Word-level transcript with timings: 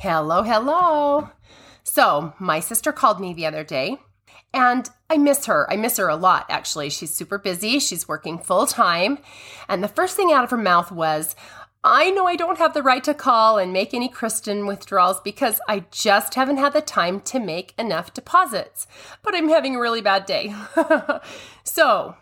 Hello, 0.00 0.44
hello. 0.44 1.30
So, 1.82 2.32
my 2.38 2.60
sister 2.60 2.92
called 2.92 3.18
me 3.18 3.34
the 3.34 3.46
other 3.46 3.64
day, 3.64 3.98
and 4.54 4.88
I 5.10 5.16
miss 5.16 5.46
her. 5.46 5.66
I 5.68 5.74
miss 5.74 5.96
her 5.96 6.06
a 6.06 6.14
lot, 6.14 6.46
actually. 6.48 6.88
She's 6.90 7.12
super 7.12 7.36
busy, 7.36 7.80
she's 7.80 8.06
working 8.06 8.38
full 8.38 8.66
time. 8.66 9.18
And 9.68 9.82
the 9.82 9.88
first 9.88 10.14
thing 10.16 10.30
out 10.30 10.44
of 10.44 10.52
her 10.52 10.56
mouth 10.56 10.92
was, 10.92 11.34
I 11.82 12.10
know 12.10 12.28
I 12.28 12.36
don't 12.36 12.58
have 12.58 12.74
the 12.74 12.82
right 12.82 13.02
to 13.02 13.12
call 13.12 13.58
and 13.58 13.72
make 13.72 13.92
any 13.92 14.08
Kristen 14.08 14.66
withdrawals 14.66 15.20
because 15.20 15.60
I 15.68 15.84
just 15.90 16.36
haven't 16.36 16.58
had 16.58 16.74
the 16.74 16.80
time 16.80 17.20
to 17.22 17.40
make 17.40 17.74
enough 17.76 18.14
deposits. 18.14 18.86
But 19.24 19.34
I'm 19.34 19.48
having 19.48 19.74
a 19.74 19.80
really 19.80 20.00
bad 20.00 20.26
day. 20.26 20.54
so, 21.64 22.14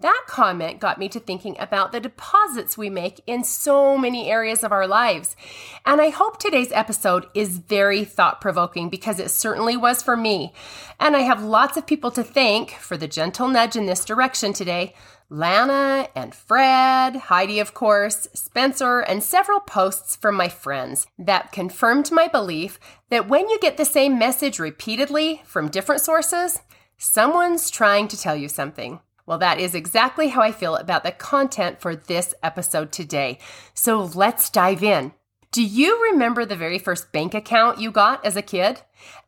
that 0.00 0.24
comment 0.26 0.80
got 0.80 0.98
me 0.98 1.08
to 1.10 1.20
thinking 1.20 1.56
about 1.58 1.92
the 1.92 2.00
deposits 2.00 2.78
we 2.78 2.88
make 2.88 3.20
in 3.26 3.44
so 3.44 3.98
many 3.98 4.30
areas 4.30 4.64
of 4.64 4.72
our 4.72 4.86
lives. 4.86 5.36
And 5.84 6.00
I 6.00 6.08
hope 6.08 6.38
today's 6.38 6.72
episode 6.72 7.26
is 7.34 7.58
very 7.58 8.04
thought 8.04 8.40
provoking 8.40 8.88
because 8.88 9.18
it 9.18 9.30
certainly 9.30 9.76
was 9.76 10.02
for 10.02 10.16
me. 10.16 10.52
And 10.98 11.16
I 11.16 11.20
have 11.20 11.42
lots 11.42 11.76
of 11.76 11.86
people 11.86 12.10
to 12.12 12.22
thank 12.22 12.72
for 12.72 12.96
the 12.96 13.08
gentle 13.08 13.48
nudge 13.48 13.76
in 13.76 13.86
this 13.86 14.04
direction 14.04 14.52
today. 14.52 14.94
Lana 15.32 16.08
and 16.16 16.34
Fred, 16.34 17.14
Heidi, 17.14 17.60
of 17.60 17.72
course, 17.72 18.26
Spencer, 18.34 18.98
and 19.00 19.22
several 19.22 19.60
posts 19.60 20.16
from 20.16 20.34
my 20.34 20.48
friends 20.48 21.06
that 21.18 21.52
confirmed 21.52 22.10
my 22.10 22.26
belief 22.26 22.80
that 23.10 23.28
when 23.28 23.48
you 23.48 23.58
get 23.60 23.76
the 23.76 23.84
same 23.84 24.18
message 24.18 24.58
repeatedly 24.58 25.42
from 25.44 25.68
different 25.68 26.00
sources, 26.00 26.58
someone's 26.98 27.70
trying 27.70 28.08
to 28.08 28.18
tell 28.18 28.34
you 28.34 28.48
something. 28.48 28.98
Well, 29.30 29.38
that 29.38 29.60
is 29.60 29.76
exactly 29.76 30.26
how 30.30 30.40
I 30.42 30.50
feel 30.50 30.74
about 30.74 31.04
the 31.04 31.12
content 31.12 31.80
for 31.80 31.94
this 31.94 32.34
episode 32.42 32.90
today. 32.90 33.38
So 33.74 34.02
let's 34.02 34.50
dive 34.50 34.82
in. 34.82 35.12
Do 35.52 35.64
you 35.64 36.00
remember 36.12 36.44
the 36.44 36.54
very 36.54 36.78
first 36.78 37.10
bank 37.10 37.34
account 37.34 37.80
you 37.80 37.90
got 37.90 38.24
as 38.24 38.36
a 38.36 38.42
kid? 38.42 38.82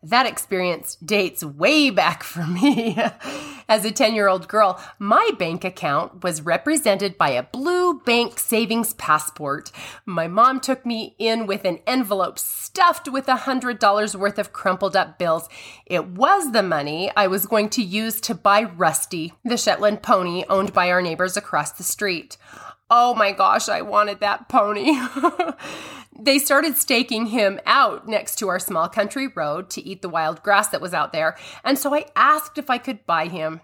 That 0.05 0.25
experience 0.25 0.95
dates 0.95 1.43
way 1.43 1.91
back 1.91 2.23
for 2.33 2.46
me. 2.46 2.96
As 3.69 3.85
a 3.85 3.91
10 3.91 4.15
year 4.15 4.29
old 4.29 4.46
girl, 4.46 4.80
my 5.01 5.30
bank 5.37 5.65
account 5.65 6.23
was 6.23 6.43
represented 6.43 7.19
by 7.19 7.30
a 7.30 7.43
blue 7.43 8.01
bank 8.02 8.38
savings 8.38 8.95
passport. 8.95 9.73
My 10.07 10.29
mom 10.29 10.61
took 10.61 10.87
me 10.87 11.16
in 11.19 11.45
with 11.49 11.65
an 11.65 11.80
envelope 11.88 12.39
stuffed 12.39 13.09
with 13.11 13.27
a 13.27 13.39
$100 13.39 14.15
worth 14.15 14.39
of 14.39 14.52
crumpled 14.52 14.95
up 14.95 15.18
bills. 15.18 15.49
It 15.87 16.07
was 16.07 16.52
the 16.52 16.63
money 16.63 17.11
I 17.16 17.27
was 17.27 17.46
going 17.46 17.68
to 17.71 17.83
use 17.83 18.21
to 18.21 18.35
buy 18.37 18.63
Rusty, 18.63 19.33
the 19.45 19.57
Shetland 19.57 20.05
pony 20.05 20.45
owned 20.49 20.73
by 20.73 20.89
our 20.93 21.02
neighbors 21.02 21.37
across 21.37 21.73
the 21.73 21.83
street. 21.83 22.37
Oh 22.95 23.15
my 23.15 23.33
gosh, 23.33 23.68
I 23.68 23.80
wanted 23.80 24.21
that 24.21 24.49
pony. 24.49 24.95
they 26.18 26.38
started 26.38 26.77
staking 26.77 27.27
him 27.27 27.60
out 27.66 28.07
next 28.07 28.37
to 28.37 28.49
our 28.49 28.59
small 28.59 28.88
country 28.88 29.29
road 29.29 29.71
to 29.71 29.82
eat 29.82 30.02
the 30.02 30.09
wild 30.09 30.43
grass 30.43 30.68
that 30.68 30.80
was 30.80 30.95
out 30.95 31.13
there, 31.13 31.37
and 31.65 31.79
so 31.79 31.95
I 31.95 32.07
asked 32.15 32.59
if 32.59 32.71
I 32.71 32.79
could 32.79 33.07
buy 33.07 33.29
him. 33.29 33.60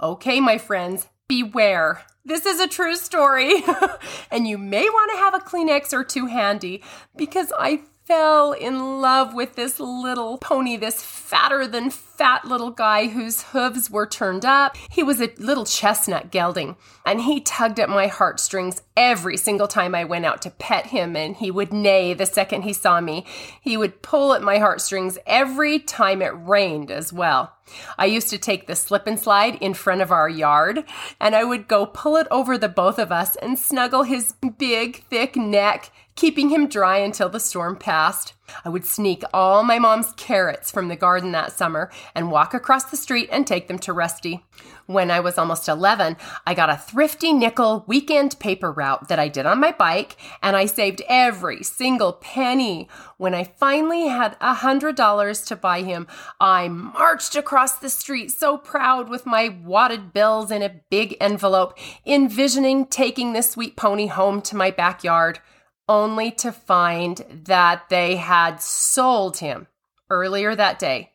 Okay, 0.00 0.40
my 0.40 0.58
friends, 0.58 1.08
beware. 1.28 2.02
This 2.24 2.46
is 2.46 2.60
a 2.60 2.68
true 2.68 2.96
story, 2.96 3.62
and 4.30 4.46
you 4.46 4.58
may 4.58 4.88
want 4.88 5.10
to 5.12 5.18
have 5.18 5.34
a 5.34 5.38
Kleenex 5.38 5.92
or 5.92 6.04
two 6.04 6.26
handy 6.26 6.82
because 7.16 7.52
I 7.58 7.82
fell 8.08 8.52
in 8.52 9.02
love 9.02 9.34
with 9.34 9.54
this 9.54 9.78
little 9.78 10.38
pony, 10.38 10.78
this 10.78 11.02
fatter 11.02 11.66
than 11.66 11.90
fat 11.90 12.42
little 12.42 12.70
guy 12.70 13.08
whose 13.08 13.42
hooves 13.42 13.90
were 13.90 14.06
turned 14.06 14.46
up. 14.46 14.74
He 14.90 15.02
was 15.02 15.20
a 15.20 15.30
little 15.36 15.66
chestnut 15.66 16.30
gelding, 16.30 16.76
and 17.04 17.20
he 17.20 17.42
tugged 17.42 17.78
at 17.78 17.90
my 17.90 18.06
heartstrings 18.06 18.80
every 18.96 19.36
single 19.36 19.68
time 19.68 19.94
I 19.94 20.04
went 20.04 20.24
out 20.24 20.40
to 20.42 20.50
pet 20.50 20.86
him, 20.86 21.16
and 21.16 21.36
he 21.36 21.50
would 21.50 21.70
neigh 21.70 22.14
the 22.14 22.24
second 22.24 22.62
he 22.62 22.72
saw 22.72 22.98
me. 23.02 23.26
He 23.60 23.76
would 23.76 24.00
pull 24.00 24.32
at 24.32 24.42
my 24.42 24.56
heartstrings 24.56 25.18
every 25.26 25.78
time 25.78 26.22
it 26.22 26.32
rained 26.34 26.90
as 26.90 27.12
well. 27.12 27.57
I 27.96 28.06
used 28.06 28.28
to 28.30 28.38
take 28.38 28.66
the 28.66 28.76
slip 28.76 29.06
and 29.06 29.18
slide 29.18 29.56
in 29.56 29.74
front 29.74 30.00
of 30.00 30.12
our 30.12 30.28
yard, 30.28 30.84
and 31.20 31.34
I 31.34 31.44
would 31.44 31.68
go 31.68 31.86
pull 31.86 32.16
it 32.16 32.26
over 32.30 32.56
the 32.56 32.68
both 32.68 32.98
of 32.98 33.12
us 33.12 33.36
and 33.36 33.58
snuggle 33.58 34.02
his 34.02 34.34
big, 34.58 35.04
thick 35.04 35.36
neck 35.36 35.90
keeping 36.18 36.48
him 36.48 36.66
dry 36.66 36.98
until 36.98 37.28
the 37.28 37.38
storm 37.38 37.76
passed. 37.76 38.32
I 38.64 38.68
would 38.68 38.84
sneak 38.84 39.22
all 39.32 39.62
my 39.62 39.78
mom's 39.78 40.12
carrots 40.12 40.70
from 40.70 40.88
the 40.88 40.96
garden 40.96 41.32
that 41.32 41.52
summer 41.52 41.90
and 42.14 42.30
walk 42.30 42.54
across 42.54 42.84
the 42.84 42.96
street 42.96 43.28
and 43.32 43.46
take 43.46 43.68
them 43.68 43.78
to 43.80 43.92
Rusty. 43.92 44.44
When 44.86 45.10
I 45.10 45.20
was 45.20 45.36
almost 45.36 45.68
11, 45.68 46.16
I 46.46 46.54
got 46.54 46.70
a 46.70 46.76
thrifty 46.76 47.34
nickel 47.34 47.84
weekend 47.86 48.38
paper 48.38 48.72
route 48.72 49.08
that 49.08 49.18
I 49.18 49.28
did 49.28 49.44
on 49.44 49.60
my 49.60 49.72
bike, 49.72 50.16
and 50.42 50.56
I 50.56 50.64
saved 50.64 51.02
every 51.08 51.62
single 51.62 52.14
penny. 52.14 52.88
When 53.18 53.34
I 53.34 53.44
finally 53.44 54.06
had 54.06 54.38
a 54.40 54.54
$100 54.54 55.46
to 55.46 55.56
buy 55.56 55.82
him, 55.82 56.06
I 56.40 56.68
marched 56.68 57.36
across 57.36 57.76
the 57.76 57.90
street 57.90 58.30
so 58.30 58.56
proud 58.56 59.10
with 59.10 59.26
my 59.26 59.58
wadded 59.62 60.14
bills 60.14 60.50
in 60.50 60.62
a 60.62 60.80
big 60.88 61.16
envelope, 61.20 61.78
envisioning 62.06 62.86
taking 62.86 63.34
this 63.34 63.50
sweet 63.50 63.76
pony 63.76 64.06
home 64.06 64.40
to 64.40 64.56
my 64.56 64.70
backyard 64.70 65.40
only 65.88 66.30
to 66.32 66.52
find 66.52 67.24
that 67.30 67.88
they 67.88 68.16
had 68.16 68.60
sold 68.60 69.38
him 69.38 69.66
earlier 70.10 70.54
that 70.54 70.78
day 70.78 71.12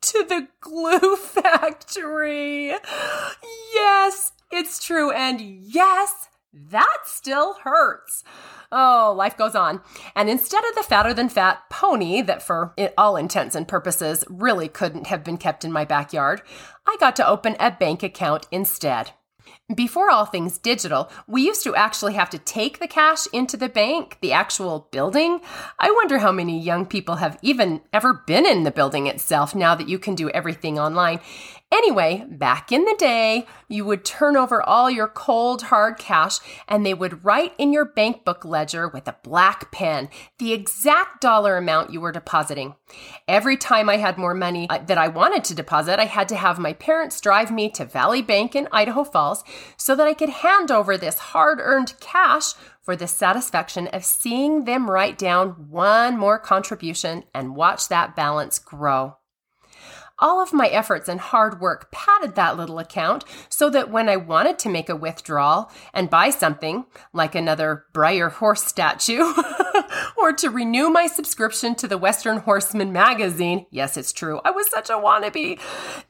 to 0.00 0.24
the 0.24 0.48
glue 0.60 1.16
factory. 1.16 2.74
Yes, 3.74 4.32
it's 4.50 4.84
true. 4.84 5.10
And 5.10 5.40
yes, 5.40 6.28
that 6.52 6.98
still 7.04 7.54
hurts. 7.64 8.24
Oh, 8.70 9.14
life 9.16 9.36
goes 9.36 9.54
on. 9.54 9.80
And 10.14 10.28
instead 10.28 10.64
of 10.64 10.74
the 10.74 10.82
fatter 10.82 11.14
than 11.14 11.28
fat 11.28 11.62
pony 11.70 12.20
that, 12.22 12.42
for 12.42 12.74
all 12.96 13.16
intents 13.16 13.54
and 13.54 13.66
purposes, 13.66 14.24
really 14.28 14.68
couldn't 14.68 15.06
have 15.06 15.24
been 15.24 15.38
kept 15.38 15.64
in 15.64 15.72
my 15.72 15.84
backyard, 15.84 16.42
I 16.86 16.96
got 17.00 17.16
to 17.16 17.26
open 17.26 17.56
a 17.58 17.70
bank 17.70 18.02
account 18.02 18.46
instead. 18.50 19.12
Before 19.74 20.10
all 20.10 20.24
things 20.24 20.56
digital, 20.56 21.10
we 21.26 21.42
used 21.42 21.62
to 21.64 21.74
actually 21.74 22.14
have 22.14 22.30
to 22.30 22.38
take 22.38 22.78
the 22.78 22.88
cash 22.88 23.26
into 23.34 23.56
the 23.56 23.68
bank, 23.68 24.16
the 24.22 24.32
actual 24.32 24.88
building. 24.90 25.40
I 25.78 25.90
wonder 25.90 26.18
how 26.18 26.32
many 26.32 26.58
young 26.58 26.86
people 26.86 27.16
have 27.16 27.38
even 27.42 27.82
ever 27.92 28.14
been 28.26 28.46
in 28.46 28.62
the 28.62 28.70
building 28.70 29.06
itself 29.06 29.54
now 29.54 29.74
that 29.74 29.88
you 29.88 29.98
can 29.98 30.14
do 30.14 30.30
everything 30.30 30.78
online. 30.78 31.20
Anyway, 31.70 32.24
back 32.30 32.72
in 32.72 32.86
the 32.86 32.96
day, 32.98 33.46
you 33.68 33.84
would 33.84 34.02
turn 34.02 34.38
over 34.38 34.62
all 34.62 34.90
your 34.90 35.06
cold, 35.06 35.64
hard 35.64 35.98
cash 35.98 36.38
and 36.66 36.84
they 36.84 36.94
would 36.94 37.24
write 37.24 37.52
in 37.58 37.74
your 37.74 37.84
bank 37.84 38.24
book 38.24 38.42
ledger 38.42 38.88
with 38.88 39.06
a 39.06 39.16
black 39.22 39.70
pen 39.70 40.08
the 40.38 40.54
exact 40.54 41.20
dollar 41.20 41.58
amount 41.58 41.92
you 41.92 42.00
were 42.00 42.10
depositing. 42.10 42.74
Every 43.26 43.58
time 43.58 43.90
I 43.90 43.98
had 43.98 44.16
more 44.16 44.34
money 44.34 44.66
uh, 44.70 44.78
that 44.78 44.96
I 44.96 45.08
wanted 45.08 45.44
to 45.44 45.54
deposit, 45.54 46.00
I 46.00 46.06
had 46.06 46.28
to 46.30 46.36
have 46.36 46.58
my 46.58 46.72
parents 46.72 47.20
drive 47.20 47.50
me 47.50 47.68
to 47.70 47.84
Valley 47.84 48.22
Bank 48.22 48.56
in 48.56 48.68
Idaho 48.72 49.04
Falls 49.04 49.44
so 49.76 49.94
that 49.94 50.06
I 50.06 50.14
could 50.14 50.30
hand 50.30 50.70
over 50.70 50.96
this 50.96 51.18
hard 51.18 51.58
earned 51.60 51.94
cash 52.00 52.54
for 52.80 52.96
the 52.96 53.06
satisfaction 53.06 53.88
of 53.88 54.04
seeing 54.04 54.64
them 54.64 54.90
write 54.90 55.18
down 55.18 55.50
one 55.68 56.16
more 56.16 56.38
contribution 56.38 57.24
and 57.34 57.54
watch 57.54 57.88
that 57.88 58.16
balance 58.16 58.58
grow. 58.58 59.18
All 60.20 60.42
of 60.42 60.52
my 60.52 60.66
efforts 60.66 61.08
and 61.08 61.20
hard 61.20 61.60
work 61.60 61.92
padded 61.92 62.34
that 62.34 62.56
little 62.56 62.78
account 62.78 63.24
so 63.48 63.70
that 63.70 63.90
when 63.90 64.08
I 64.08 64.16
wanted 64.16 64.58
to 64.60 64.68
make 64.68 64.88
a 64.88 64.96
withdrawal 64.96 65.70
and 65.94 66.10
buy 66.10 66.30
something, 66.30 66.86
like 67.12 67.34
another 67.34 67.84
Breyer 67.94 68.32
horse 68.32 68.64
statue, 68.64 69.32
or 70.16 70.32
to 70.32 70.50
renew 70.50 70.90
my 70.90 71.06
subscription 71.06 71.76
to 71.76 71.86
the 71.86 71.98
Western 71.98 72.38
Horseman 72.38 72.92
magazine, 72.92 73.66
yes, 73.70 73.96
it's 73.96 74.12
true, 74.12 74.40
I 74.44 74.50
was 74.50 74.68
such 74.68 74.90
a 74.90 74.94
wannabe, 74.94 75.60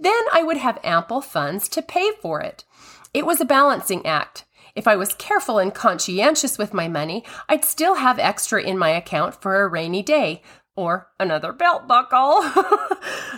then 0.01 0.23
I 0.33 0.43
would 0.43 0.57
have 0.57 0.81
ample 0.83 1.21
funds 1.21 1.69
to 1.71 1.83
pay 1.83 2.13
for 2.23 2.41
it. 2.41 2.65
It 3.13 3.27
was 3.27 3.41
a 3.41 3.45
balancing 3.45 4.07
act. 4.07 4.45
If 4.75 4.87
I 4.87 4.95
was 4.95 5.15
careful 5.15 5.59
and 5.59 5.75
conscientious 5.75 6.57
with 6.57 6.73
my 6.73 6.87
money, 6.87 7.25
I'd 7.49 7.65
still 7.65 7.97
have 7.97 8.21
extra 8.21 8.63
in 8.63 8.79
my 8.79 8.91
account 8.91 9.35
for 9.43 9.61
a 9.61 9.69
rainy 9.69 10.05
day, 10.05 10.41
or 10.79 11.09
another 11.19 11.53
belt 11.53 11.89
buckle. 11.89 12.41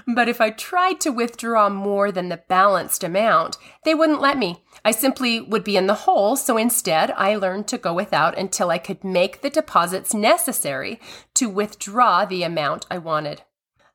but 0.14 0.28
if 0.28 0.42
I 0.42 0.50
tried 0.50 1.00
to 1.00 1.10
withdraw 1.10 1.70
more 1.70 2.12
than 2.12 2.28
the 2.28 2.42
balanced 2.48 3.02
amount, 3.02 3.56
they 3.82 3.94
wouldn't 3.94 4.20
let 4.20 4.36
me. 4.36 4.62
I 4.84 4.90
simply 4.90 5.40
would 5.40 5.64
be 5.64 5.78
in 5.78 5.86
the 5.86 6.04
hole, 6.04 6.36
so 6.36 6.58
instead 6.58 7.10
I 7.12 7.36
learned 7.36 7.66
to 7.68 7.78
go 7.78 7.94
without 7.94 8.36
until 8.36 8.68
I 8.70 8.76
could 8.76 9.02
make 9.02 9.40
the 9.40 9.48
deposits 9.48 10.12
necessary 10.12 11.00
to 11.32 11.48
withdraw 11.48 12.26
the 12.26 12.42
amount 12.42 12.84
I 12.90 12.98
wanted. 12.98 13.40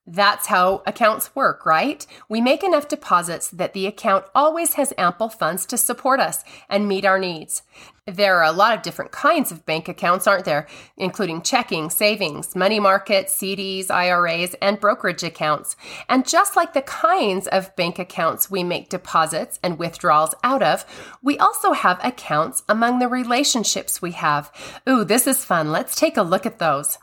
That's 0.07 0.47
how 0.47 0.83
accounts 0.85 1.35
work, 1.35 1.65
right? 1.65 2.05
We 2.29 2.39
make 2.39 2.63
enough 2.63 2.87
deposits 2.87 3.49
that 3.49 3.73
the 3.73 3.87
account 3.87 4.25
always 4.35 4.73
has 4.73 4.93
ample 4.99 5.29
funds 5.29 5.65
to 5.67 5.77
support 5.77 6.19
us 6.19 6.43
and 6.69 6.87
meet 6.87 7.05
our 7.05 7.17
needs. 7.17 7.63
There 8.05 8.37
are 8.37 8.43
a 8.43 8.51
lot 8.51 8.77
of 8.77 8.83
different 8.83 9.11
kinds 9.11 9.51
of 9.51 9.65
bank 9.65 9.87
accounts, 9.87 10.27
aren't 10.27 10.45
there? 10.45 10.67
Including 10.95 11.41
checking, 11.41 11.89
savings, 11.89 12.55
money 12.55 12.79
market, 12.79 13.29
CDs, 13.29 13.89
IRAs, 13.89 14.53
and 14.61 14.79
brokerage 14.79 15.23
accounts. 15.23 15.75
And 16.07 16.27
just 16.27 16.55
like 16.55 16.73
the 16.73 16.83
kinds 16.83 17.47
of 17.47 17.75
bank 17.75 17.97
accounts 17.97 18.51
we 18.51 18.63
make 18.63 18.89
deposits 18.89 19.59
and 19.63 19.79
withdrawals 19.79 20.35
out 20.43 20.61
of, 20.61 20.85
we 21.23 21.39
also 21.39 21.71
have 21.71 21.99
accounts 22.03 22.61
among 22.69 22.99
the 22.99 23.07
relationships 23.07 24.03
we 24.03 24.11
have. 24.11 24.51
Ooh, 24.87 25.03
this 25.03 25.25
is 25.25 25.43
fun. 25.43 25.71
Let's 25.71 25.95
take 25.95 26.15
a 26.15 26.21
look 26.21 26.45
at 26.45 26.59
those. 26.59 26.99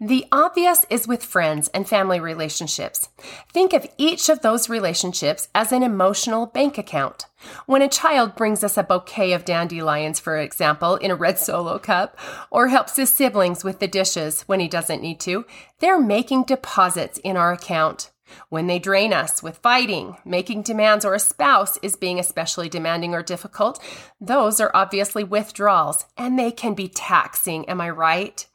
The 0.00 0.26
obvious 0.30 0.86
is 0.90 1.08
with 1.08 1.24
friends 1.24 1.68
and 1.74 1.88
family 1.88 2.20
relationships. 2.20 3.08
Think 3.52 3.72
of 3.72 3.86
each 3.98 4.28
of 4.28 4.40
those 4.40 4.68
relationships 4.68 5.48
as 5.54 5.72
an 5.72 5.82
emotional 5.82 6.46
bank 6.46 6.78
account. 6.78 7.26
When 7.66 7.82
a 7.82 7.88
child 7.88 8.36
brings 8.36 8.62
us 8.62 8.76
a 8.76 8.82
bouquet 8.82 9.32
of 9.32 9.44
dandelions, 9.44 10.20
for 10.20 10.38
example, 10.38 10.96
in 10.96 11.10
a 11.10 11.16
red 11.16 11.38
solo 11.38 11.78
cup, 11.78 12.18
or 12.50 12.68
helps 12.68 12.96
his 12.96 13.10
siblings 13.10 13.64
with 13.64 13.80
the 13.80 13.88
dishes 13.88 14.42
when 14.42 14.60
he 14.60 14.68
doesn't 14.68 15.02
need 15.02 15.20
to, 15.20 15.44
they're 15.80 16.00
making 16.00 16.44
deposits 16.44 17.18
in 17.18 17.36
our 17.36 17.52
account. 17.52 18.10
When 18.48 18.66
they 18.66 18.78
drain 18.78 19.12
us 19.12 19.42
with 19.42 19.58
fighting, 19.58 20.16
making 20.24 20.62
demands, 20.62 21.04
or 21.04 21.14
a 21.14 21.20
spouse 21.20 21.78
is 21.82 21.96
being 21.96 22.18
especially 22.18 22.68
demanding 22.68 23.14
or 23.14 23.22
difficult, 23.22 23.82
those 24.20 24.60
are 24.60 24.70
obviously 24.74 25.22
withdrawals 25.22 26.06
and 26.16 26.38
they 26.38 26.50
can 26.50 26.74
be 26.74 26.88
taxing, 26.88 27.68
am 27.68 27.80
I 27.80 27.90
right? 27.90 28.46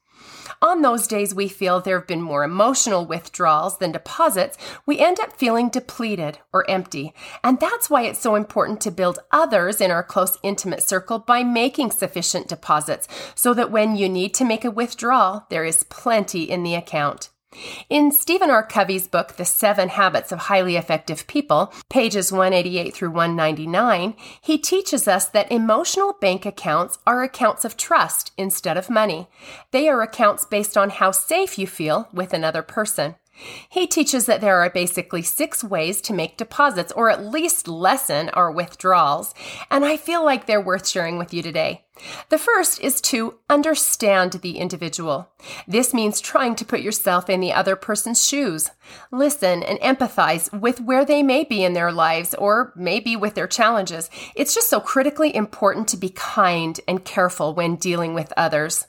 On 0.64 0.84
those 0.84 1.08
days 1.08 1.34
we 1.34 1.48
feel 1.48 1.82
there 1.82 1.98
have 1.98 2.08
been 2.08 2.22
more 2.22 2.44
emotional 2.44 3.04
withdrawals 3.04 3.80
than 3.80 3.92
deposits, 3.92 4.60
we 4.86 5.00
end 5.00 5.20
up 5.20 5.34
feeling 5.34 5.70
depleted 5.70 6.38
or 6.54 6.70
empty. 6.70 7.16
And 7.44 7.60
that's 7.60 7.90
why 7.90 8.04
it's 8.04 8.20
so 8.20 8.36
important 8.36 8.80
to 8.82 8.92
build 8.92 9.18
others 9.32 9.82
in 9.82 9.90
our 9.90 10.04
close, 10.04 10.38
intimate 10.44 10.84
circle 10.84 11.18
by 11.18 11.44
making 11.44 11.90
sufficient 11.90 12.48
deposits 12.48 13.08
so 13.34 13.56
that 13.56 13.72
when 13.72 13.96
you 13.96 14.08
need 14.08 14.36
to 14.36 14.46
make 14.46 14.64
a 14.64 14.70
withdrawal, 14.70 15.48
there 15.50 15.66
is 15.66 15.84
plenty 15.86 16.44
in 16.44 16.62
the 16.62 16.76
account. 16.76 17.31
In 17.90 18.12
Stephen 18.12 18.50
R. 18.50 18.66
Covey's 18.66 19.08
book, 19.08 19.34
The 19.34 19.44
Seven 19.44 19.90
Habits 19.90 20.32
of 20.32 20.40
Highly 20.40 20.78
Effective 20.78 21.28
People, 21.28 21.74
pages 21.90 22.32
188 22.32 22.94
through 22.94 23.12
199, 23.12 24.16
he 24.40 24.58
teaches 24.58 25.08
us 25.08 25.26
that 25.26 25.52
emotional 25.52 26.16
bank 26.22 26.46
accounts 26.46 27.00
are 27.06 27.24
accounts 27.24 27.66
of 27.66 27.76
trust 27.76 28.32
instead 28.38 28.78
of 28.78 28.90
money. 28.90 29.28
They 29.72 29.90
are 29.90 30.02
accounts 30.02 30.46
based 30.46 30.78
on 30.78 30.92
how 30.92 31.12
safe 31.12 31.60
you 31.60 31.68
feel 31.68 32.08
with 32.14 32.34
another 32.34 32.62
person. 32.62 33.16
He 33.70 33.88
teaches 33.88 34.28
that 34.28 34.40
there 34.40 34.62
are 34.62 34.70
basically 34.70 35.22
six 35.22 35.64
ways 35.64 36.00
to 36.02 36.14
make 36.14 36.38
deposits 36.38 36.92
or 36.92 37.10
at 37.10 37.26
least 37.26 37.68
lessen 37.68 38.30
our 38.30 38.52
withdrawals, 38.52 39.34
and 39.70 39.84
I 39.84 39.98
feel 39.98 40.24
like 40.24 40.46
they're 40.46 40.62
worth 40.62 40.88
sharing 40.88 41.18
with 41.18 41.34
you 41.34 41.42
today. 41.42 41.86
The 42.30 42.38
first 42.38 42.82
is 42.82 43.02
to 43.02 43.36
understand 43.50 44.34
the 44.34 44.58
individual. 44.58 45.30
This 45.68 45.94
means 45.94 46.20
trying 46.20 46.56
to 46.56 46.66
put 46.66 46.82
yourself 46.82 47.30
in 47.30 47.40
the 47.40 47.54
other 47.54 47.76
person's 47.76 48.26
shoes. 48.26 48.70
Listen 49.12 49.64
and 49.64 49.80
empathize 49.80 50.52
with 50.58 50.82
where 50.82 51.06
they 51.06 51.24
may 51.24 51.44
be 51.44 51.64
in 51.64 51.74
their 51.74 51.92
lives 51.92 52.34
or 52.36 52.74
maybe 52.76 53.16
with 53.16 53.36
their 53.36 53.48
challenges. 53.48 54.10
It's 54.36 54.56
just 54.56 54.70
so 54.70 54.80
critically 54.80 55.36
important 55.36 55.88
to 55.90 55.98
be 55.98 56.10
kind 56.10 56.80
and 56.88 57.04
careful 57.04 57.54
when 57.54 57.76
dealing 57.76 58.14
with 58.14 58.34
others. 58.36 58.88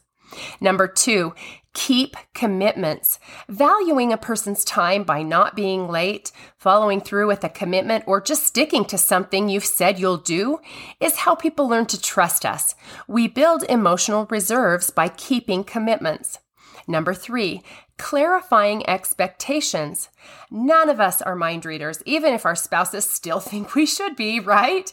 Number 0.61 0.89
two, 0.89 1.35
keep 1.75 2.17
commitments. 2.35 3.19
Valuing 3.49 4.13
a 4.13 4.19
person's 4.19 4.65
time 4.65 5.05
by 5.05 5.23
not 5.23 5.57
being 5.57 5.89
late, 5.89 6.31
following 6.57 7.01
through 7.01 7.27
with 7.27 7.45
a 7.45 7.49
commitment, 7.49 8.05
or 8.07 8.21
just 8.21 8.45
sticking 8.45 8.85
to 8.85 8.99
something 8.99 9.49
you've 9.49 9.65
said 9.65 9.99
you'll 9.99 10.17
do 10.19 10.59
is 11.01 11.17
how 11.17 11.35
people 11.35 11.69
learn 11.69 11.87
to 11.87 12.01
trust 12.01 12.45
us. 12.45 12.75
We 13.09 13.27
build 13.27 13.65
emotional 13.65 14.27
reserves 14.31 14.91
by 14.91 15.09
keeping 15.09 15.65
commitments. 15.65 16.39
Number 16.87 17.15
three, 17.15 17.63
clarifying 17.99 18.89
expectations. 18.89 20.09
None 20.51 20.89
of 20.89 21.01
us 21.01 21.23
are 21.23 21.37
mind 21.37 21.65
readers, 21.65 22.03
even 22.05 22.35
if 22.35 22.45
our 22.45 22.57
spouses 22.57 23.09
still 23.09 23.41
think 23.51 23.75
we 23.75 23.87
should 23.87 24.17
be, 24.17 24.41
right? 24.41 24.91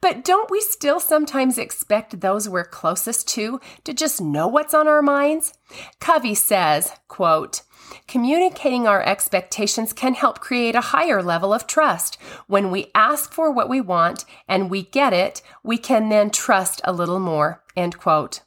But 0.00 0.24
don't 0.24 0.50
we 0.50 0.60
still 0.60 1.00
sometimes 1.00 1.58
expect 1.58 2.20
those 2.20 2.48
we're 2.48 2.64
closest 2.64 3.28
to 3.28 3.60
to 3.84 3.94
just 3.94 4.20
know 4.20 4.48
what's 4.48 4.74
on 4.74 4.88
our 4.88 5.02
minds? 5.02 5.54
Covey 6.00 6.34
says, 6.34 6.92
quote, 7.06 7.62
Communicating 8.06 8.86
our 8.86 9.02
expectations 9.02 9.92
can 9.92 10.14
help 10.14 10.40
create 10.40 10.74
a 10.74 10.80
higher 10.92 11.22
level 11.22 11.52
of 11.54 11.66
trust. 11.66 12.16
When 12.46 12.70
we 12.70 12.90
ask 12.94 13.32
for 13.32 13.50
what 13.50 13.68
we 13.68 13.80
want 13.80 14.24
and 14.46 14.70
we 14.70 14.82
get 14.82 15.12
it, 15.12 15.42
we 15.62 15.78
can 15.78 16.08
then 16.08 16.30
trust 16.30 16.80
a 16.84 16.92
little 16.92 17.20
more. 17.20 17.62
End 17.76 17.98
quote. 17.98 18.40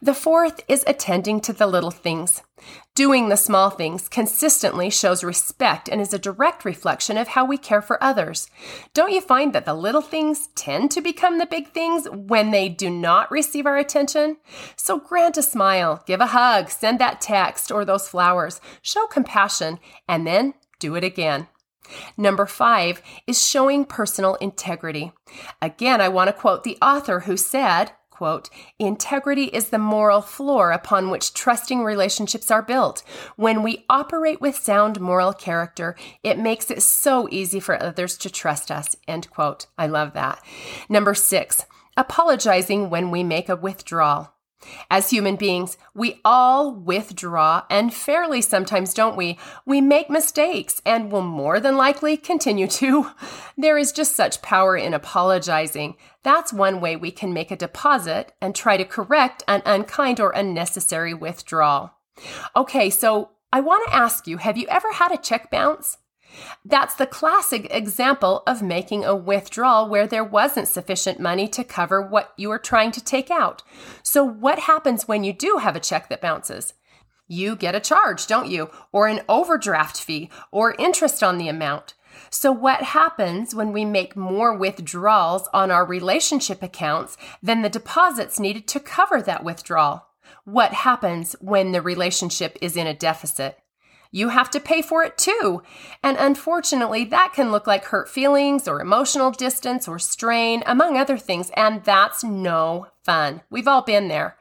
The 0.00 0.14
fourth 0.14 0.62
is 0.68 0.84
attending 0.86 1.40
to 1.42 1.52
the 1.52 1.66
little 1.66 1.90
things. 1.90 2.42
Doing 2.94 3.28
the 3.28 3.36
small 3.36 3.70
things 3.70 4.08
consistently 4.08 4.88
shows 4.88 5.24
respect 5.24 5.88
and 5.88 6.00
is 6.00 6.14
a 6.14 6.18
direct 6.18 6.64
reflection 6.64 7.16
of 7.16 7.28
how 7.28 7.44
we 7.44 7.58
care 7.58 7.82
for 7.82 8.02
others. 8.02 8.48
Don't 8.94 9.12
you 9.12 9.20
find 9.20 9.52
that 9.52 9.64
the 9.64 9.74
little 9.74 10.00
things 10.00 10.48
tend 10.54 10.90
to 10.92 11.00
become 11.00 11.38
the 11.38 11.46
big 11.46 11.72
things 11.72 12.06
when 12.10 12.52
they 12.52 12.68
do 12.68 12.88
not 12.88 13.30
receive 13.30 13.66
our 13.66 13.76
attention? 13.76 14.36
So 14.76 14.98
grant 14.98 15.36
a 15.36 15.42
smile, 15.42 16.02
give 16.06 16.20
a 16.20 16.26
hug, 16.26 16.70
send 16.70 16.98
that 17.00 17.20
text 17.20 17.72
or 17.72 17.84
those 17.84 18.08
flowers, 18.08 18.60
show 18.80 19.06
compassion, 19.06 19.80
and 20.08 20.26
then 20.26 20.54
do 20.78 20.94
it 20.94 21.04
again. 21.04 21.48
Number 22.16 22.46
five 22.46 23.02
is 23.26 23.46
showing 23.46 23.84
personal 23.84 24.36
integrity. 24.36 25.12
Again, 25.60 26.00
I 26.00 26.08
want 26.08 26.28
to 26.28 26.32
quote 26.32 26.64
the 26.64 26.78
author 26.80 27.20
who 27.20 27.36
said, 27.36 27.92
quote, 28.14 28.48
integrity 28.78 29.44
is 29.44 29.70
the 29.70 29.78
moral 29.78 30.20
floor 30.22 30.70
upon 30.70 31.10
which 31.10 31.34
trusting 31.34 31.82
relationships 31.82 32.50
are 32.50 32.62
built. 32.62 33.02
When 33.36 33.62
we 33.64 33.84
operate 33.90 34.40
with 34.40 34.56
sound 34.56 35.00
moral 35.00 35.32
character, 35.32 35.96
it 36.22 36.38
makes 36.38 36.70
it 36.70 36.82
so 36.82 37.28
easy 37.30 37.58
for 37.58 37.82
others 37.82 38.16
to 38.18 38.30
trust 38.30 38.70
us, 38.70 38.94
end 39.08 39.28
quote. 39.30 39.66
I 39.76 39.88
love 39.88 40.12
that. 40.14 40.40
Number 40.88 41.14
six, 41.14 41.66
apologizing 41.96 42.88
when 42.88 43.10
we 43.10 43.24
make 43.24 43.48
a 43.48 43.56
withdrawal. 43.56 44.30
As 44.90 45.10
human 45.10 45.36
beings, 45.36 45.76
we 45.94 46.20
all 46.24 46.72
withdraw, 46.72 47.62
and 47.70 47.92
fairly 47.92 48.40
sometimes, 48.40 48.94
don't 48.94 49.16
we? 49.16 49.38
We 49.64 49.80
make 49.80 50.10
mistakes 50.10 50.80
and 50.84 51.10
will 51.10 51.22
more 51.22 51.60
than 51.60 51.76
likely 51.76 52.16
continue 52.16 52.66
to. 52.68 53.10
There 53.56 53.78
is 53.78 53.92
just 53.92 54.16
such 54.16 54.42
power 54.42 54.76
in 54.76 54.94
apologizing. 54.94 55.94
That's 56.24 56.52
one 56.52 56.80
way 56.80 56.96
we 56.96 57.12
can 57.12 57.32
make 57.32 57.52
a 57.52 57.56
deposit 57.56 58.32
and 58.40 58.54
try 58.54 58.76
to 58.76 58.84
correct 58.84 59.44
an 59.46 59.62
unkind 59.64 60.18
or 60.18 60.32
unnecessary 60.32 61.14
withdrawal. 61.14 61.92
Okay, 62.56 62.90
so 62.90 63.30
I 63.52 63.60
want 63.60 63.86
to 63.86 63.94
ask 63.94 64.26
you 64.26 64.38
have 64.38 64.56
you 64.56 64.66
ever 64.68 64.92
had 64.92 65.12
a 65.12 65.16
check 65.16 65.50
bounce? 65.50 65.98
That's 66.64 66.94
the 66.94 67.06
classic 67.06 67.66
example 67.70 68.42
of 68.46 68.62
making 68.62 69.04
a 69.04 69.14
withdrawal 69.14 69.88
where 69.88 70.06
there 70.06 70.24
wasn't 70.24 70.68
sufficient 70.68 71.20
money 71.20 71.48
to 71.48 71.64
cover 71.64 72.00
what 72.00 72.32
you 72.36 72.48
were 72.48 72.58
trying 72.58 72.90
to 72.92 73.04
take 73.04 73.30
out. 73.30 73.62
So, 74.02 74.24
what 74.24 74.60
happens 74.60 75.06
when 75.06 75.24
you 75.24 75.32
do 75.32 75.58
have 75.58 75.76
a 75.76 75.80
check 75.80 76.08
that 76.08 76.20
bounces? 76.20 76.74
You 77.26 77.56
get 77.56 77.74
a 77.74 77.80
charge, 77.80 78.26
don't 78.26 78.50
you? 78.50 78.70
Or 78.92 79.08
an 79.08 79.22
overdraft 79.28 80.00
fee 80.00 80.30
or 80.50 80.74
interest 80.78 81.22
on 81.22 81.38
the 81.38 81.48
amount. 81.48 81.94
So, 82.30 82.52
what 82.52 82.82
happens 82.82 83.54
when 83.54 83.72
we 83.72 83.84
make 83.84 84.16
more 84.16 84.56
withdrawals 84.56 85.48
on 85.52 85.70
our 85.70 85.84
relationship 85.84 86.62
accounts 86.62 87.16
than 87.42 87.62
the 87.62 87.68
deposits 87.68 88.38
needed 88.38 88.66
to 88.68 88.80
cover 88.80 89.22
that 89.22 89.44
withdrawal? 89.44 90.06
What 90.44 90.72
happens 90.72 91.34
when 91.40 91.72
the 91.72 91.80
relationship 91.80 92.58
is 92.60 92.76
in 92.76 92.86
a 92.86 92.94
deficit? 92.94 93.58
You 94.14 94.28
have 94.28 94.48
to 94.48 94.60
pay 94.60 94.80
for 94.80 95.02
it 95.02 95.18
too. 95.18 95.60
And 96.00 96.16
unfortunately, 96.16 97.04
that 97.06 97.32
can 97.34 97.50
look 97.50 97.66
like 97.66 97.86
hurt 97.86 98.08
feelings 98.08 98.68
or 98.68 98.80
emotional 98.80 99.32
distance 99.32 99.88
or 99.88 99.98
strain, 99.98 100.62
among 100.66 100.96
other 100.96 101.18
things, 101.18 101.50
and 101.56 101.82
that's 101.82 102.22
no 102.22 102.86
fun. 103.02 103.40
We've 103.50 103.66
all 103.66 103.82
been 103.82 104.06
there. 104.06 104.36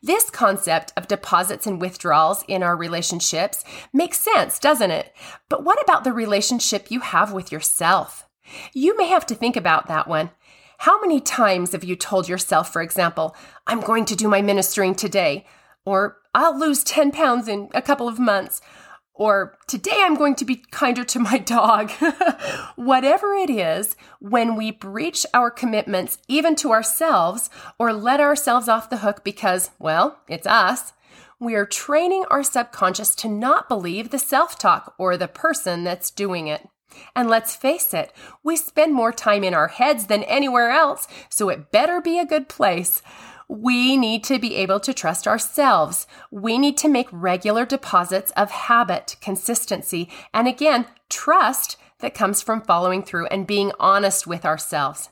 This 0.00 0.30
concept 0.30 0.92
of 0.96 1.08
deposits 1.08 1.66
and 1.66 1.80
withdrawals 1.80 2.44
in 2.46 2.62
our 2.62 2.76
relationships 2.76 3.64
makes 3.92 4.20
sense, 4.20 4.60
doesn't 4.60 4.92
it? 4.92 5.12
But 5.48 5.64
what 5.64 5.82
about 5.82 6.04
the 6.04 6.12
relationship 6.12 6.88
you 6.88 7.00
have 7.00 7.32
with 7.32 7.50
yourself? 7.50 8.28
You 8.72 8.96
may 8.96 9.08
have 9.08 9.26
to 9.26 9.34
think 9.34 9.56
about 9.56 9.88
that 9.88 10.06
one. 10.06 10.30
How 10.78 11.00
many 11.00 11.20
times 11.20 11.72
have 11.72 11.82
you 11.82 11.96
told 11.96 12.28
yourself, 12.28 12.72
for 12.72 12.80
example, 12.80 13.34
I'm 13.66 13.80
going 13.80 14.04
to 14.04 14.14
do 14.14 14.28
my 14.28 14.40
ministering 14.40 14.94
today, 14.94 15.46
or 15.84 16.18
I'll 16.32 16.56
lose 16.56 16.84
10 16.84 17.10
pounds 17.10 17.48
in 17.48 17.70
a 17.74 17.82
couple 17.82 18.06
of 18.06 18.20
months, 18.20 18.60
or 19.20 19.58
today 19.66 19.98
I'm 19.98 20.14
going 20.14 20.34
to 20.36 20.46
be 20.46 20.56
kinder 20.70 21.04
to 21.04 21.18
my 21.18 21.36
dog. 21.36 21.90
Whatever 22.76 23.34
it 23.34 23.50
is, 23.50 23.94
when 24.18 24.56
we 24.56 24.70
breach 24.70 25.26
our 25.34 25.50
commitments, 25.50 26.16
even 26.26 26.56
to 26.56 26.72
ourselves, 26.72 27.50
or 27.78 27.92
let 27.92 28.18
ourselves 28.18 28.66
off 28.66 28.88
the 28.88 28.96
hook 28.96 29.22
because, 29.22 29.72
well, 29.78 30.20
it's 30.26 30.46
us, 30.46 30.94
we 31.38 31.54
are 31.54 31.66
training 31.66 32.24
our 32.30 32.42
subconscious 32.42 33.14
to 33.16 33.28
not 33.28 33.68
believe 33.68 34.08
the 34.08 34.18
self 34.18 34.58
talk 34.58 34.94
or 34.96 35.18
the 35.18 35.28
person 35.28 35.84
that's 35.84 36.10
doing 36.10 36.46
it. 36.46 36.66
And 37.14 37.28
let's 37.28 37.54
face 37.54 37.92
it, 37.92 38.14
we 38.42 38.56
spend 38.56 38.94
more 38.94 39.12
time 39.12 39.44
in 39.44 39.52
our 39.52 39.68
heads 39.68 40.06
than 40.06 40.22
anywhere 40.24 40.70
else, 40.70 41.06
so 41.28 41.50
it 41.50 41.70
better 41.70 42.00
be 42.00 42.18
a 42.18 42.24
good 42.24 42.48
place. 42.48 43.02
We 43.52 43.96
need 43.96 44.22
to 44.24 44.38
be 44.38 44.54
able 44.54 44.78
to 44.78 44.94
trust 44.94 45.26
ourselves. 45.26 46.06
We 46.30 46.56
need 46.56 46.76
to 46.78 46.88
make 46.88 47.08
regular 47.10 47.66
deposits 47.66 48.30
of 48.36 48.52
habit, 48.52 49.16
consistency, 49.20 50.08
and 50.32 50.46
again, 50.46 50.86
trust 51.08 51.76
that 51.98 52.14
comes 52.14 52.42
from 52.42 52.62
following 52.62 53.02
through 53.02 53.26
and 53.26 53.48
being 53.48 53.72
honest 53.80 54.24
with 54.24 54.44
ourselves. 54.44 55.08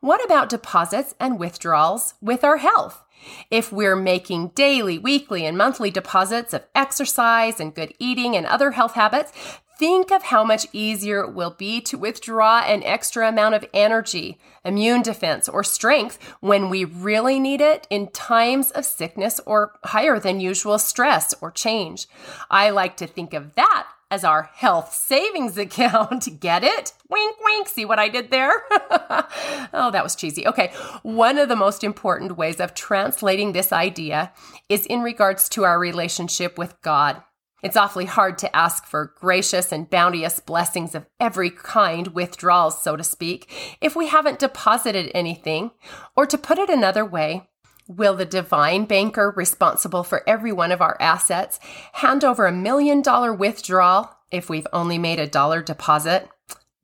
What 0.00 0.22
about 0.22 0.50
deposits 0.50 1.14
and 1.18 1.38
withdrawals 1.38 2.12
with 2.20 2.44
our 2.44 2.58
health? 2.58 3.02
If 3.50 3.72
we're 3.72 3.96
making 3.96 4.48
daily, 4.48 4.98
weekly, 4.98 5.46
and 5.46 5.56
monthly 5.56 5.90
deposits 5.90 6.52
of 6.52 6.66
exercise 6.74 7.60
and 7.60 7.74
good 7.74 7.94
eating 7.98 8.36
and 8.36 8.44
other 8.44 8.72
health 8.72 8.92
habits, 8.92 9.32
Think 9.76 10.12
of 10.12 10.24
how 10.24 10.44
much 10.44 10.66
easier 10.72 11.20
it 11.20 11.34
will 11.34 11.50
be 11.50 11.80
to 11.82 11.98
withdraw 11.98 12.60
an 12.60 12.84
extra 12.84 13.28
amount 13.28 13.56
of 13.56 13.64
energy, 13.74 14.38
immune 14.64 15.02
defense, 15.02 15.48
or 15.48 15.64
strength 15.64 16.18
when 16.40 16.70
we 16.70 16.84
really 16.84 17.40
need 17.40 17.60
it 17.60 17.86
in 17.90 18.08
times 18.08 18.70
of 18.70 18.84
sickness 18.84 19.40
or 19.44 19.72
higher 19.84 20.20
than 20.20 20.38
usual 20.38 20.78
stress 20.78 21.34
or 21.40 21.50
change. 21.50 22.06
I 22.50 22.70
like 22.70 22.96
to 22.98 23.06
think 23.08 23.34
of 23.34 23.56
that 23.56 23.88
as 24.14 24.22
our 24.22 24.44
health 24.54 24.92
savings 24.92 25.58
account. 25.66 26.38
Get 26.38 26.62
it? 26.62 26.92
Wink, 27.08 27.36
wink. 27.42 27.68
See 27.68 27.84
what 27.84 27.98
I 27.98 28.08
did 28.08 28.30
there? 28.30 28.62
oh, 28.70 29.90
that 29.92 30.04
was 30.04 30.14
cheesy. 30.14 30.46
Okay. 30.46 30.72
One 31.02 31.36
of 31.36 31.48
the 31.48 31.56
most 31.56 31.82
important 31.82 32.36
ways 32.36 32.60
of 32.60 32.74
translating 32.74 33.52
this 33.52 33.72
idea 33.72 34.32
is 34.68 34.86
in 34.86 35.02
regards 35.02 35.48
to 35.50 35.64
our 35.64 35.80
relationship 35.80 36.58
with 36.58 36.80
God. 36.80 37.22
It's 37.64 37.76
awfully 37.76 38.04
hard 38.04 38.36
to 38.38 38.54
ask 38.54 38.84
for 38.84 39.14
gracious 39.18 39.72
and 39.72 39.88
bounteous 39.88 40.38
blessings 40.38 40.94
of 40.94 41.06
every 41.18 41.50
kind, 41.50 42.08
withdrawals, 42.08 42.82
so 42.82 42.94
to 42.94 43.02
speak, 43.02 43.50
if 43.80 43.96
we 43.96 44.08
haven't 44.08 44.38
deposited 44.38 45.10
anything. 45.14 45.70
Or 46.14 46.26
to 46.26 46.38
put 46.38 46.58
it 46.58 46.68
another 46.68 47.04
way, 47.04 47.48
Will 47.86 48.14
the 48.14 48.24
divine 48.24 48.86
banker 48.86 49.34
responsible 49.36 50.04
for 50.04 50.26
every 50.26 50.52
one 50.52 50.72
of 50.72 50.80
our 50.80 50.96
assets 51.00 51.60
hand 51.92 52.24
over 52.24 52.46
a 52.46 52.52
million 52.52 53.02
dollar 53.02 53.32
withdrawal 53.34 54.10
if 54.30 54.48
we've 54.48 54.66
only 54.72 54.96
made 54.96 55.20
a 55.20 55.26
dollar 55.26 55.62
deposit? 55.62 56.30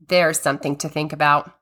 There's 0.06 0.38
something 0.38 0.76
to 0.76 0.90
think 0.90 1.14
about. 1.14 1.52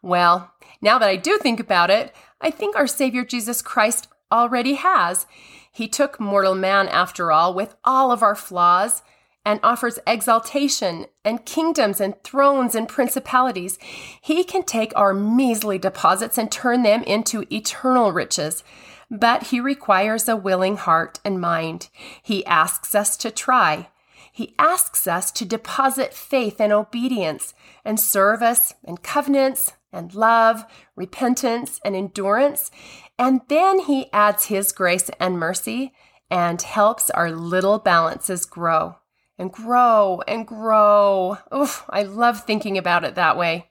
Well, 0.00 0.50
now 0.80 0.98
that 0.98 1.10
I 1.10 1.16
do 1.16 1.36
think 1.36 1.60
about 1.60 1.90
it, 1.90 2.14
I 2.40 2.50
think 2.50 2.74
our 2.74 2.86
Savior 2.86 3.22
Jesus 3.22 3.60
Christ 3.60 4.08
already 4.32 4.74
has. 4.74 5.26
He 5.70 5.88
took 5.88 6.18
mortal 6.18 6.54
man, 6.54 6.88
after 6.88 7.30
all, 7.30 7.54
with 7.54 7.76
all 7.84 8.12
of 8.12 8.22
our 8.22 8.34
flaws, 8.34 9.02
and 9.44 9.60
offers 9.62 9.98
exaltation 10.06 11.06
and 11.24 11.46
kingdoms 11.46 12.00
and 12.00 12.22
thrones 12.22 12.74
and 12.74 12.88
principalities. 12.88 13.78
He 14.20 14.44
can 14.44 14.64
take 14.64 14.92
our 14.94 15.14
measly 15.14 15.78
deposits 15.78 16.36
and 16.36 16.52
turn 16.52 16.82
them 16.82 17.02
into 17.04 17.46
eternal 17.50 18.12
riches. 18.12 18.62
But 19.10 19.44
he 19.44 19.60
requires 19.60 20.28
a 20.28 20.36
willing 20.36 20.76
heart 20.76 21.20
and 21.24 21.40
mind. 21.40 21.88
He 22.22 22.44
asks 22.46 22.94
us 22.94 23.16
to 23.18 23.30
try. 23.30 23.88
He 24.32 24.54
asks 24.58 25.06
us 25.06 25.30
to 25.32 25.44
deposit 25.44 26.14
faith 26.14 26.60
and 26.60 26.72
obedience 26.72 27.52
and 27.84 27.98
service 27.98 28.74
and 28.84 29.02
covenants 29.02 29.72
and 29.92 30.14
love, 30.14 30.64
repentance 30.96 31.80
and 31.84 31.96
endurance. 31.96 32.70
And 33.18 33.40
then 33.48 33.80
he 33.80 34.12
adds 34.12 34.46
his 34.46 34.72
grace 34.72 35.10
and 35.20 35.38
mercy 35.38 35.92
and 36.30 36.62
helps 36.62 37.10
our 37.10 37.30
little 37.30 37.78
balances 37.78 38.46
grow 38.46 38.96
and 39.38 39.52
grow 39.52 40.22
and 40.28 40.46
grow. 40.46 41.38
Oof, 41.54 41.84
I 41.88 42.02
love 42.02 42.44
thinking 42.44 42.78
about 42.78 43.04
it 43.04 43.14
that 43.14 43.36
way. 43.36 43.70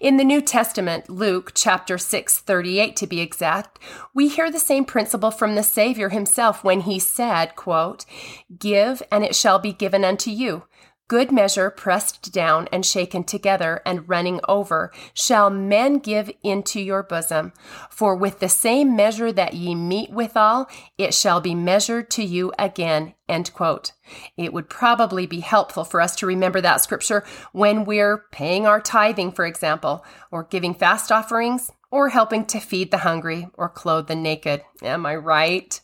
In 0.00 0.16
the 0.16 0.24
New 0.24 0.40
Testament, 0.40 1.08
Luke 1.08 1.52
chapter 1.54 1.98
6, 1.98 2.38
38 2.40 2.96
to 2.96 3.06
be 3.06 3.20
exact, 3.20 3.78
we 4.14 4.28
hear 4.28 4.50
the 4.50 4.58
same 4.58 4.84
principle 4.84 5.30
from 5.30 5.54
the 5.54 5.62
Savior 5.62 6.10
himself 6.10 6.62
when 6.62 6.82
he 6.82 6.98
said, 6.98 7.56
quote, 7.56 8.04
Give 8.58 9.02
and 9.10 9.24
it 9.24 9.34
shall 9.34 9.58
be 9.58 9.72
given 9.72 10.04
unto 10.04 10.30
you 10.30 10.64
good 11.10 11.32
measure 11.32 11.70
pressed 11.70 12.32
down 12.32 12.68
and 12.70 12.86
shaken 12.86 13.24
together 13.24 13.82
and 13.84 14.08
running 14.08 14.38
over 14.46 14.92
shall 15.12 15.50
men 15.50 15.98
give 15.98 16.30
into 16.44 16.80
your 16.80 17.02
bosom. 17.02 17.52
For 17.90 18.14
with 18.14 18.38
the 18.38 18.48
same 18.48 18.94
measure 18.94 19.32
that 19.32 19.54
ye 19.54 19.74
meet 19.74 20.12
withal, 20.12 20.70
it 20.96 21.12
shall 21.12 21.40
be 21.40 21.52
measured 21.52 22.12
to 22.12 22.22
you 22.22 22.52
again. 22.60 23.14
End 23.28 23.52
quote. 23.52 23.90
It 24.36 24.52
would 24.52 24.70
probably 24.70 25.26
be 25.26 25.40
helpful 25.40 25.82
for 25.82 26.00
us 26.00 26.14
to 26.16 26.26
remember 26.26 26.60
that 26.60 26.80
scripture 26.80 27.24
when 27.50 27.84
we're 27.84 28.26
paying 28.30 28.64
our 28.64 28.80
tithing, 28.80 29.32
for 29.32 29.44
example, 29.44 30.04
or 30.30 30.44
giving 30.44 30.74
fast 30.74 31.10
offerings, 31.10 31.72
or 31.90 32.10
helping 32.10 32.44
to 32.46 32.60
feed 32.60 32.92
the 32.92 32.98
hungry 32.98 33.48
or 33.54 33.68
clothe 33.68 34.06
the 34.06 34.14
naked. 34.14 34.62
Am 34.80 35.04
I 35.04 35.16
right? 35.16 35.80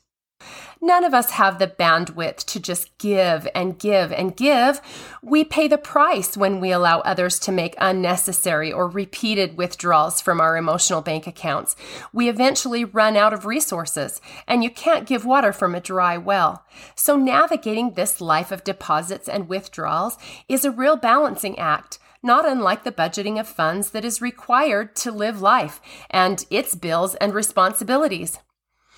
None 0.80 1.04
of 1.04 1.14
us 1.14 1.32
have 1.32 1.58
the 1.58 1.66
bandwidth 1.66 2.44
to 2.46 2.60
just 2.60 2.96
give 2.98 3.48
and 3.54 3.78
give 3.78 4.12
and 4.12 4.36
give. 4.36 4.80
We 5.22 5.42
pay 5.42 5.68
the 5.68 5.78
price 5.78 6.36
when 6.36 6.60
we 6.60 6.70
allow 6.70 7.00
others 7.00 7.38
to 7.40 7.52
make 7.52 7.74
unnecessary 7.78 8.72
or 8.72 8.88
repeated 8.88 9.56
withdrawals 9.56 10.20
from 10.20 10.40
our 10.40 10.56
emotional 10.56 11.00
bank 11.00 11.26
accounts. 11.26 11.76
We 12.12 12.28
eventually 12.28 12.84
run 12.84 13.16
out 13.16 13.32
of 13.32 13.46
resources, 13.46 14.20
and 14.46 14.62
you 14.62 14.70
can't 14.70 15.06
give 15.06 15.24
water 15.24 15.52
from 15.52 15.74
a 15.74 15.80
dry 15.80 16.18
well. 16.18 16.64
So, 16.94 17.16
navigating 17.16 17.92
this 17.94 18.20
life 18.20 18.52
of 18.52 18.64
deposits 18.64 19.28
and 19.28 19.48
withdrawals 19.48 20.18
is 20.48 20.64
a 20.64 20.70
real 20.70 20.96
balancing 20.96 21.58
act 21.58 21.98
not 22.22 22.48
unlike 22.48 22.82
the 22.82 22.90
budgeting 22.90 23.38
of 23.38 23.46
funds 23.46 23.90
that 23.90 24.04
is 24.04 24.20
required 24.20 24.96
to 24.96 25.12
live 25.12 25.40
life 25.40 25.80
and 26.10 26.44
its 26.50 26.74
bills 26.74 27.14
and 27.16 27.32
responsibilities. 27.32 28.40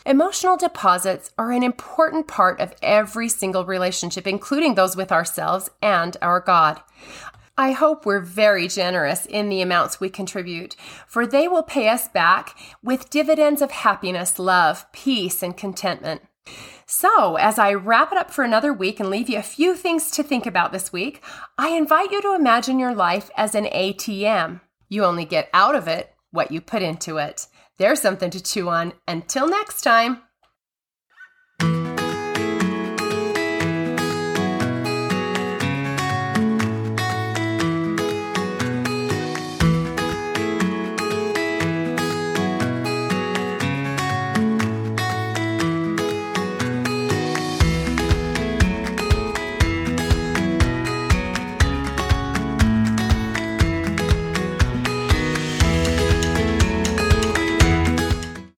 Emotional 0.08 0.56
deposits 0.56 1.30
are 1.36 1.52
an 1.52 1.62
important 1.62 2.26
part 2.26 2.58
of 2.60 2.74
every 2.80 3.28
single 3.28 3.66
relationship, 3.66 4.26
including 4.26 4.74
those 4.74 4.96
with 4.96 5.12
ourselves 5.12 5.68
and 5.82 6.16
our 6.22 6.40
God. 6.40 6.80
I 7.58 7.72
hope 7.72 8.06
we're 8.06 8.20
very 8.20 8.68
generous 8.68 9.26
in 9.26 9.50
the 9.50 9.60
amounts 9.60 10.00
we 10.00 10.08
contribute, 10.08 10.76
for 11.06 11.26
they 11.26 11.46
will 11.46 11.62
pay 11.62 11.90
us 11.90 12.08
back 12.08 12.56
with 12.82 13.10
dividends 13.10 13.60
of 13.60 13.70
happiness, 13.70 14.38
love, 14.38 14.90
peace, 14.92 15.42
and 15.42 15.54
contentment. 15.54 16.22
So, 16.86 17.36
as 17.36 17.58
I 17.58 17.74
wrap 17.74 18.10
it 18.10 18.16
up 18.16 18.30
for 18.30 18.44
another 18.44 18.72
week 18.72 19.00
and 19.00 19.10
leave 19.10 19.28
you 19.28 19.36
a 19.36 19.42
few 19.42 19.76
things 19.76 20.10
to 20.12 20.22
think 20.22 20.46
about 20.46 20.72
this 20.72 20.90
week, 20.90 21.22
I 21.58 21.76
invite 21.76 22.12
you 22.12 22.22
to 22.22 22.34
imagine 22.34 22.78
your 22.78 22.94
life 22.94 23.30
as 23.36 23.54
an 23.54 23.66
ATM. 23.66 24.62
You 24.88 25.04
only 25.04 25.26
get 25.26 25.50
out 25.52 25.74
of 25.74 25.86
it 25.86 26.14
what 26.30 26.50
you 26.50 26.62
put 26.62 26.80
into 26.80 27.18
it. 27.18 27.46
There's 27.78 28.00
something 28.00 28.30
to 28.30 28.42
chew 28.42 28.68
on. 28.68 28.92
Until 29.06 29.48
next 29.48 29.82
time. 29.82 30.22